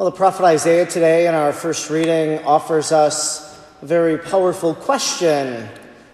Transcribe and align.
Well, 0.00 0.10
the 0.10 0.16
prophet 0.16 0.46
Isaiah 0.46 0.86
today 0.86 1.26
in 1.26 1.34
our 1.34 1.52
first 1.52 1.90
reading 1.90 2.38
offers 2.46 2.90
us 2.90 3.60
a 3.82 3.84
very 3.84 4.16
powerful 4.16 4.74
question, 4.74 5.68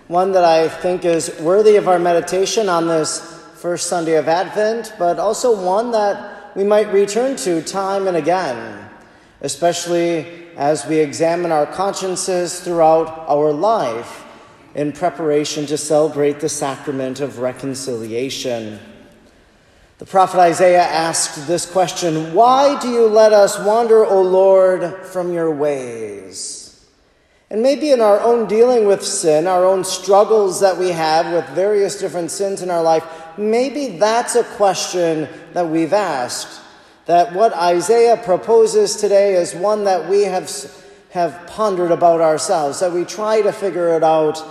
one 0.08 0.32
that 0.32 0.42
I 0.42 0.68
think 0.68 1.04
is 1.04 1.32
worthy 1.38 1.76
of 1.76 1.86
our 1.86 2.00
meditation 2.00 2.68
on 2.68 2.88
this 2.88 3.20
first 3.54 3.86
Sunday 3.86 4.16
of 4.16 4.26
Advent, 4.26 4.92
but 4.98 5.20
also 5.20 5.64
one 5.64 5.92
that 5.92 6.56
we 6.56 6.64
might 6.64 6.92
return 6.92 7.36
to 7.36 7.62
time 7.62 8.08
and 8.08 8.16
again, 8.16 8.88
especially 9.40 10.48
as 10.56 10.84
we 10.86 10.96
examine 10.96 11.52
our 11.52 11.66
consciences 11.66 12.58
throughout 12.58 13.06
our 13.28 13.52
life 13.52 14.24
in 14.74 14.90
preparation 14.90 15.64
to 15.66 15.78
celebrate 15.78 16.40
the 16.40 16.48
sacrament 16.48 17.20
of 17.20 17.38
reconciliation. 17.38 18.80
The 19.98 20.04
prophet 20.04 20.40
Isaiah 20.40 20.82
asked 20.82 21.46
this 21.46 21.64
question 21.64 22.34
Why 22.34 22.78
do 22.80 22.88
you 22.88 23.06
let 23.06 23.32
us 23.32 23.58
wander, 23.58 24.04
O 24.04 24.20
Lord, 24.20 24.94
from 25.06 25.32
your 25.32 25.50
ways? 25.50 26.84
And 27.48 27.62
maybe 27.62 27.92
in 27.92 28.02
our 28.02 28.20
own 28.20 28.46
dealing 28.46 28.86
with 28.86 29.02
sin, 29.02 29.46
our 29.46 29.64
own 29.64 29.84
struggles 29.84 30.60
that 30.60 30.76
we 30.76 30.90
have 30.90 31.32
with 31.32 31.48
various 31.54 31.98
different 31.98 32.30
sins 32.30 32.60
in 32.60 32.70
our 32.70 32.82
life, 32.82 33.04
maybe 33.38 33.96
that's 33.98 34.34
a 34.34 34.44
question 34.44 35.28
that 35.54 35.68
we've 35.68 35.94
asked. 35.94 36.60
That 37.06 37.32
what 37.32 37.54
Isaiah 37.54 38.16
proposes 38.18 38.96
today 38.96 39.34
is 39.36 39.54
one 39.54 39.84
that 39.84 40.10
we 40.10 40.24
have, 40.24 40.50
have 41.10 41.46
pondered 41.46 41.92
about 41.92 42.20
ourselves, 42.20 42.80
that 42.80 42.92
we 42.92 43.04
try 43.04 43.40
to 43.40 43.52
figure 43.52 43.96
it 43.96 44.02
out 44.02 44.44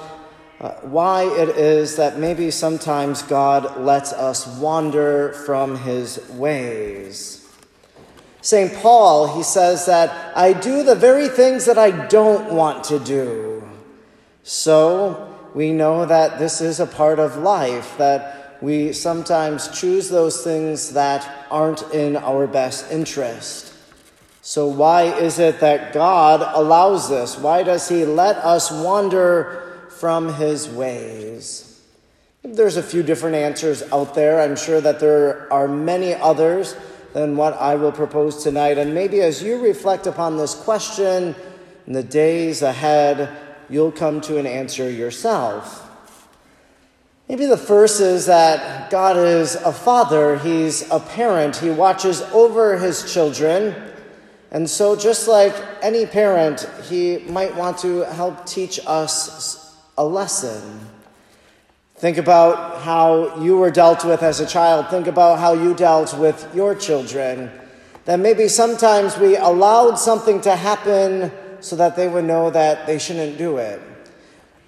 uh, 0.65 0.73
why 0.81 1.25
it 1.25 1.49
is 1.49 1.95
that 1.97 2.17
maybe 2.17 2.49
sometimes 2.49 3.21
God 3.21 3.79
lets 3.81 4.11
us 4.13 4.47
wander 4.57 5.31
from 5.45 5.77
his 5.77 6.27
ways. 6.31 7.47
St. 8.41 8.73
Paul, 8.73 9.37
he 9.37 9.43
says 9.43 9.85
that 9.85 10.35
I 10.35 10.53
do 10.53 10.81
the 10.81 10.95
very 10.95 11.27
things 11.27 11.65
that 11.65 11.77
I 11.77 12.07
don't 12.07 12.51
want 12.51 12.83
to 12.85 12.97
do. 12.97 13.61
So 14.41 15.31
we 15.53 15.71
know 15.71 16.03
that 16.07 16.39
this 16.39 16.61
is 16.61 16.79
a 16.79 16.87
part 16.87 17.19
of 17.19 17.37
life, 17.37 17.95
that 17.99 18.57
we 18.59 18.91
sometimes 18.91 19.67
choose 19.67 20.09
those 20.09 20.43
things 20.43 20.93
that 20.93 21.45
aren't 21.51 21.83
in 21.93 22.17
our 22.17 22.47
best 22.47 22.91
interest. 22.91 23.71
So, 24.41 24.65
why 24.65 25.03
is 25.03 25.37
it 25.37 25.59
that 25.59 25.93
God 25.93 26.41
allows 26.55 27.07
this? 27.07 27.37
Why 27.37 27.61
does 27.61 27.87
He 27.87 28.03
let 28.05 28.37
us 28.37 28.71
wander 28.71 29.65
from 29.99 30.33
his 30.33 30.69
ways? 30.69 31.81
There's 32.43 32.77
a 32.77 32.83
few 32.83 33.01
different 33.01 33.35
answers 33.35 33.81
out 33.91 34.13
there. 34.13 34.39
I'm 34.39 34.55
sure 34.55 34.79
that 34.79 34.99
there 34.99 35.51
are 35.51 35.67
many 35.67 36.13
others 36.13 36.75
than 37.13 37.37
what 37.37 37.53
I 37.53 37.75
will 37.75 37.91
propose 37.91 38.43
tonight. 38.43 38.77
And 38.77 38.93
maybe 38.93 39.21
as 39.21 39.41
you 39.41 39.59
reflect 39.59 40.05
upon 40.05 40.37
this 40.37 40.53
question 40.53 41.33
in 41.87 41.93
the 41.93 42.03
days 42.03 42.61
ahead, 42.61 43.29
you'll 43.69 43.91
come 43.91 44.21
to 44.21 44.37
an 44.37 44.45
answer 44.45 44.89
yourself. 44.89 45.81
Maybe 47.27 47.47
the 47.47 47.57
first 47.57 48.01
is 48.01 48.27
that 48.27 48.91
God 48.91 49.17
is 49.17 49.55
a 49.55 49.71
father, 49.71 50.37
He's 50.37 50.87
a 50.91 50.99
parent, 50.99 51.55
He 51.55 51.71
watches 51.71 52.21
over 52.21 52.77
His 52.77 53.11
children. 53.11 53.73
And 54.51 54.69
so, 54.69 54.95
just 54.95 55.27
like 55.27 55.55
any 55.81 56.05
parent, 56.05 56.69
He 56.83 57.17
might 57.27 57.55
want 57.55 57.79
to 57.79 58.01
help 58.01 58.45
teach 58.45 58.79
us 58.85 59.64
a 59.97 60.05
lesson. 60.05 60.79
Think 61.95 62.17
about 62.17 62.81
how 62.81 63.41
you 63.41 63.57
were 63.57 63.71
dealt 63.71 64.03
with 64.03 64.21
as 64.21 64.39
a 64.41 64.45
child. 64.45 64.89
Think 64.89 65.07
about 65.07 65.39
how 65.39 65.53
you 65.53 65.73
dealt 65.73 66.17
with 66.17 66.49
your 66.53 66.75
children. 66.75 67.49
That 68.03 68.19
maybe 68.19 68.49
sometimes 68.49 69.17
we 69.17 69.37
allowed 69.37 69.95
something 69.95 70.41
to 70.41 70.55
happen 70.55 71.31
so 71.61 71.75
that 71.77 71.95
they 71.95 72.07
would 72.07 72.25
know 72.25 72.49
that 72.49 72.85
they 72.85 72.99
shouldn't 72.99 73.37
do 73.37 73.57
it. 73.57 73.81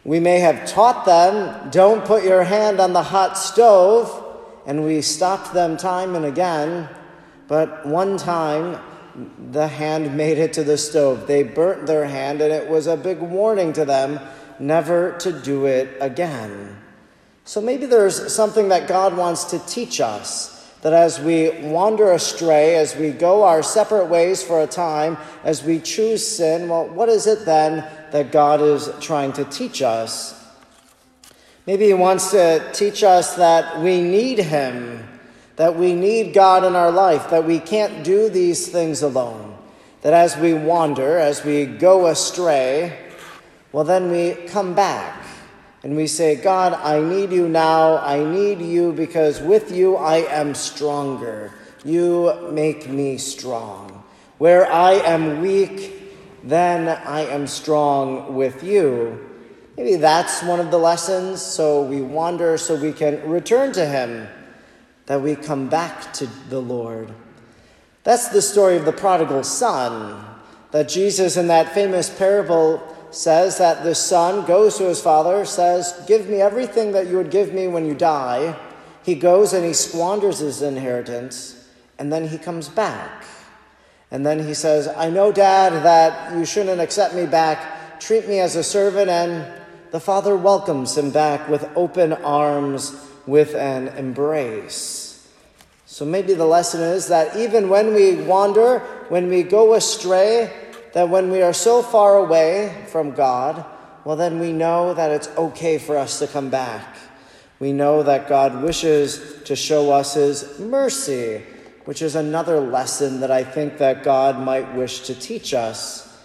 We 0.05 0.21
may 0.21 0.39
have 0.39 0.65
taught 0.65 1.05
them, 1.05 1.69
don't 1.69 2.05
put 2.05 2.23
your 2.23 2.45
hand 2.45 2.79
on 2.79 2.93
the 2.93 3.03
hot 3.03 3.37
stove, 3.37 4.23
and 4.65 4.85
we 4.85 5.01
stopped 5.01 5.53
them 5.53 5.75
time 5.75 6.15
and 6.15 6.23
again. 6.23 6.87
But 7.49 7.85
one 7.85 8.17
time, 8.17 8.79
the 9.51 9.67
hand 9.67 10.15
made 10.15 10.37
it 10.37 10.53
to 10.53 10.63
the 10.63 10.77
stove. 10.77 11.27
They 11.27 11.43
burnt 11.43 11.87
their 11.87 12.05
hand, 12.05 12.41
and 12.41 12.53
it 12.53 12.69
was 12.69 12.87
a 12.87 12.95
big 12.95 13.19
warning 13.19 13.73
to 13.73 13.83
them 13.83 14.19
never 14.59 15.17
to 15.19 15.31
do 15.31 15.65
it 15.65 15.97
again. 15.99 16.77
So 17.45 17.61
maybe 17.61 17.85
there's 17.85 18.33
something 18.33 18.69
that 18.69 18.87
God 18.87 19.15
wants 19.15 19.45
to 19.45 19.59
teach 19.59 20.01
us 20.01 20.57
that 20.81 20.93
as 20.93 21.19
we 21.19 21.49
wander 21.49 22.11
astray, 22.11 22.75
as 22.75 22.95
we 22.95 23.11
go 23.11 23.43
our 23.43 23.63
separate 23.63 24.07
ways 24.07 24.43
for 24.43 24.61
a 24.61 24.67
time, 24.67 25.17
as 25.43 25.63
we 25.63 25.79
choose 25.79 26.25
sin, 26.25 26.69
well, 26.69 26.87
what 26.87 27.09
is 27.09 27.25
it 27.25 27.45
then 27.45 27.85
that 28.11 28.31
God 28.31 28.61
is 28.61 28.89
trying 29.01 29.33
to 29.33 29.45
teach 29.45 29.81
us? 29.81 30.33
Maybe 31.65 31.87
He 31.87 31.93
wants 31.93 32.31
to 32.31 32.69
teach 32.73 33.03
us 33.03 33.35
that 33.35 33.81
we 33.81 34.01
need 34.01 34.39
Him, 34.39 35.07
that 35.55 35.75
we 35.75 35.93
need 35.93 36.33
God 36.33 36.63
in 36.63 36.75
our 36.75 36.91
life, 36.91 37.29
that 37.31 37.45
we 37.45 37.59
can't 37.59 38.03
do 38.03 38.29
these 38.29 38.67
things 38.67 39.01
alone, 39.01 39.57
that 40.03 40.13
as 40.13 40.37
we 40.37 40.53
wander, 40.53 41.17
as 41.17 41.43
we 41.43 41.65
go 41.65 42.07
astray, 42.07 43.06
well, 43.71 43.83
then 43.83 44.11
we 44.11 44.33
come 44.47 44.73
back 44.73 45.25
and 45.83 45.95
we 45.95 46.07
say, 46.07 46.35
God, 46.35 46.73
I 46.73 47.01
need 47.01 47.31
you 47.31 47.47
now. 47.47 47.97
I 47.97 48.23
need 48.23 48.61
you 48.61 48.93
because 48.93 49.41
with 49.41 49.71
you 49.71 49.95
I 49.95 50.17
am 50.17 50.55
stronger. 50.55 51.51
You 51.83 52.49
make 52.51 52.89
me 52.89 53.17
strong. 53.17 54.03
Where 54.37 54.71
I 54.71 54.93
am 54.93 55.41
weak, 55.41 55.93
then 56.43 56.87
I 56.87 57.21
am 57.21 57.47
strong 57.47 58.35
with 58.35 58.63
you. 58.63 59.23
Maybe 59.75 59.95
that's 59.95 60.41
one 60.43 60.59
of 60.59 60.71
the 60.71 60.79
lessons. 60.79 61.41
So 61.41 61.83
we 61.83 62.01
wander 62.01 62.57
so 62.57 62.75
we 62.75 62.93
can 62.93 63.29
return 63.29 63.71
to 63.73 63.85
Him, 63.85 64.27
that 65.05 65.21
we 65.21 65.35
come 65.35 65.69
back 65.69 66.13
to 66.13 66.27
the 66.49 66.59
Lord. 66.59 67.13
That's 68.03 68.29
the 68.29 68.41
story 68.41 68.77
of 68.77 68.85
the 68.85 68.93
prodigal 68.93 69.43
son, 69.43 70.23
that 70.71 70.89
Jesus 70.89 71.37
in 71.37 71.47
that 71.47 71.73
famous 71.73 72.09
parable 72.09 72.96
says 73.17 73.57
that 73.57 73.83
the 73.83 73.95
son 73.95 74.45
goes 74.45 74.77
to 74.77 74.83
his 74.83 75.01
father, 75.01 75.43
says, 75.43 75.99
Give 76.07 76.29
me 76.29 76.39
everything 76.39 76.91
that 76.91 77.07
you 77.07 77.17
would 77.17 77.31
give 77.31 77.51
me 77.51 77.67
when 77.67 77.85
you 77.85 77.95
die. 77.95 78.55
He 79.03 79.15
goes 79.15 79.53
and 79.53 79.65
he 79.65 79.73
squanders 79.73 80.39
his 80.39 80.61
inheritance, 80.61 81.67
and 81.97 82.13
then 82.13 82.27
he 82.27 82.37
comes 82.37 82.69
back. 82.69 83.25
And 84.11 84.25
then 84.25 84.45
he 84.45 84.53
says, 84.53 84.87
I 84.87 85.09
know, 85.09 85.31
Dad, 85.31 85.83
that 85.83 86.37
you 86.37 86.45
shouldn't 86.45 86.79
accept 86.79 87.15
me 87.15 87.25
back. 87.25 87.99
Treat 87.99 88.27
me 88.27 88.39
as 88.39 88.55
a 88.55 88.63
servant. 88.63 89.09
And 89.09 89.51
the 89.91 89.99
father 89.99 90.37
welcomes 90.37 90.97
him 90.97 91.09
back 91.09 91.49
with 91.49 91.67
open 91.75 92.13
arms, 92.13 92.95
with 93.25 93.55
an 93.55 93.89
embrace. 93.89 95.27
So 95.85 96.05
maybe 96.05 96.35
the 96.35 96.45
lesson 96.45 96.81
is 96.81 97.07
that 97.07 97.35
even 97.35 97.67
when 97.67 97.93
we 97.93 98.15
wander, 98.15 98.79
when 99.09 99.27
we 99.27 99.43
go 99.43 99.73
astray, 99.73 100.66
that 100.97 101.09
when 101.09 101.29
we 101.29 101.43
are 101.43 101.53
so 101.53 101.83
far 101.83 102.17
away 102.17 102.73
from 102.87 103.11
God, 103.11 103.63
well, 104.03 104.15
then 104.15 104.39
we 104.39 104.51
know 104.51 104.95
that 104.95 105.11
it's 105.11 105.27
okay 105.37 105.77
for 105.77 105.95
us 105.95 106.17
to 106.17 106.25
come 106.25 106.49
back. 106.49 106.97
We 107.59 107.71
know 107.71 108.01
that 108.01 108.27
God 108.27 108.63
wishes 108.63 109.43
to 109.43 109.55
show 109.55 109.91
us 109.91 110.15
His 110.15 110.57
mercy, 110.57 111.43
which 111.85 112.01
is 112.01 112.15
another 112.15 112.59
lesson 112.59 113.19
that 113.19 113.29
I 113.29 113.43
think 113.43 113.77
that 113.77 114.03
God 114.03 114.39
might 114.39 114.73
wish 114.73 115.01
to 115.01 115.13
teach 115.13 115.53
us. 115.53 116.17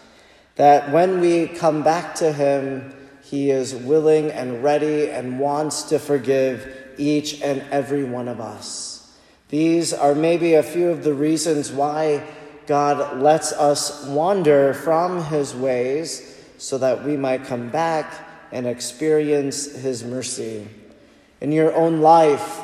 That 0.55 0.91
when 0.91 1.21
we 1.21 1.49
come 1.49 1.83
back 1.83 2.15
to 2.15 2.33
Him, 2.33 2.95
He 3.23 3.51
is 3.51 3.75
willing 3.75 4.31
and 4.31 4.63
ready 4.63 5.11
and 5.11 5.39
wants 5.39 5.83
to 5.91 5.99
forgive 5.99 6.95
each 6.97 7.43
and 7.43 7.61
every 7.71 8.05
one 8.05 8.27
of 8.27 8.41
us. 8.41 9.15
These 9.51 9.93
are 9.93 10.15
maybe 10.15 10.55
a 10.55 10.63
few 10.63 10.89
of 10.89 11.05
the 11.05 11.13
reasons 11.13 11.71
why 11.71 12.27
God 12.67 13.21
lets 13.21 13.53
us 13.53 14.07
wander 14.07 14.75
from 14.75 15.25
his 15.25 15.55
ways 15.55 16.39
so 16.59 16.79
that 16.79 17.05
we 17.05 17.17
might 17.17 17.45
come 17.45 17.71
back 17.71 18.13
and 18.53 18.67
experience 18.67 19.75
his 19.75 20.05
mercy. 20.05 20.69
In 21.41 21.51
your 21.51 21.75
own 21.75 22.01
life, 22.01 22.61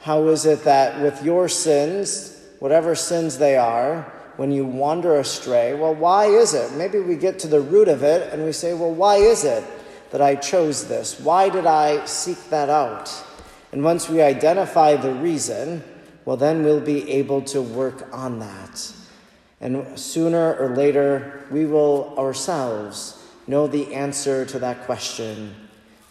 how 0.00 0.26
is 0.28 0.46
it 0.46 0.64
that 0.64 1.00
with 1.00 1.22
your 1.22 1.48
sins, 1.48 2.40
whatever 2.58 2.94
sins 2.94 3.38
they 3.38 3.56
are, 3.56 4.12
when 4.36 4.50
you 4.52 4.64
wander 4.64 5.18
astray, 5.18 5.74
well, 5.74 5.94
why 5.94 6.26
is 6.26 6.54
it? 6.54 6.72
Maybe 6.72 7.00
we 7.00 7.16
get 7.16 7.40
to 7.40 7.48
the 7.48 7.60
root 7.60 7.88
of 7.88 8.02
it 8.02 8.32
and 8.32 8.44
we 8.44 8.52
say, 8.52 8.72
well, 8.72 8.92
why 8.92 9.16
is 9.16 9.44
it 9.44 9.64
that 10.10 10.22
I 10.22 10.36
chose 10.36 10.86
this? 10.88 11.20
Why 11.20 11.48
did 11.48 11.66
I 11.66 12.04
seek 12.06 12.38
that 12.50 12.70
out? 12.70 13.12
And 13.72 13.84
once 13.84 14.08
we 14.08 14.22
identify 14.22 14.96
the 14.96 15.12
reason, 15.12 15.82
well, 16.24 16.36
then 16.36 16.62
we'll 16.64 16.80
be 16.80 17.10
able 17.10 17.42
to 17.42 17.60
work 17.60 18.08
on 18.12 18.38
that. 18.38 18.92
And 19.60 19.98
sooner 19.98 20.54
or 20.54 20.74
later, 20.76 21.44
we 21.50 21.66
will 21.66 22.14
ourselves 22.16 23.22
know 23.46 23.66
the 23.66 23.94
answer 23.94 24.44
to 24.46 24.58
that 24.60 24.84
question. 24.84 25.54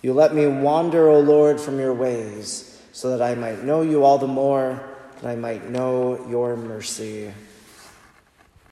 You 0.01 0.13
let 0.13 0.33
me 0.33 0.47
wander, 0.47 1.07
O 1.07 1.19
Lord, 1.19 1.59
from 1.59 1.79
your 1.79 1.93
ways, 1.93 2.81
so 2.91 3.15
that 3.15 3.21
I 3.21 3.35
might 3.35 3.63
know 3.63 3.81
you 3.81 4.03
all 4.03 4.17
the 4.17 4.27
more, 4.27 4.81
that 5.21 5.29
I 5.29 5.35
might 5.35 5.69
know 5.69 6.27
your 6.29 6.55
mercy. 6.55 7.31